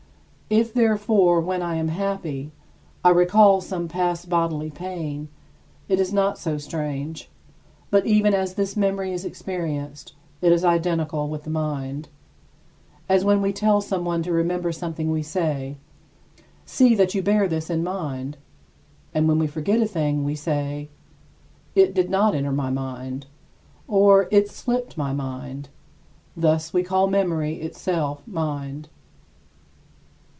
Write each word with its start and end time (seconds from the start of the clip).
If, 0.53 0.73
therefore, 0.73 1.39
when 1.39 1.61
I 1.61 1.75
am 1.77 1.87
happy, 1.87 2.51
I 3.05 3.09
recall 3.11 3.61
some 3.61 3.87
past 3.87 4.27
bodily 4.27 4.69
pain, 4.69 5.29
it 5.87 5.97
is 5.97 6.11
not 6.11 6.37
so 6.37 6.57
strange. 6.57 7.29
But 7.89 8.05
even 8.05 8.33
as 8.33 8.55
this 8.55 8.75
memory 8.75 9.13
is 9.13 9.23
experienced, 9.23 10.13
it 10.41 10.51
is 10.51 10.65
identical 10.65 11.29
with 11.29 11.45
the 11.45 11.49
mind 11.49 12.09
as 13.07 13.23
when 13.23 13.41
we 13.41 13.53
tell 13.53 13.79
someone 13.79 14.21
to 14.23 14.33
remember 14.33 14.73
something 14.73 15.09
we 15.09 15.23
say, 15.23 15.77
"See 16.65 16.95
that 16.95 17.15
you 17.15 17.21
bear 17.23 17.47
this 17.47 17.69
in 17.69 17.81
mind"; 17.81 18.35
and 19.13 19.29
when 19.29 19.39
we 19.39 19.47
forget 19.47 19.79
a 19.81 19.87
thing, 19.87 20.25
we 20.25 20.35
say, 20.35 20.89
"It 21.75 21.93
did 21.93 22.09
not 22.09 22.35
enter 22.35 22.51
my 22.51 22.71
mind" 22.71 23.25
or 23.87 24.27
"It 24.31 24.49
slipped 24.49 24.97
my 24.97 25.13
mind." 25.13 25.69
Thus 26.35 26.73
we 26.73 26.83
call 26.83 27.07
memory 27.07 27.53
itself 27.61 28.21
mind. 28.27 28.89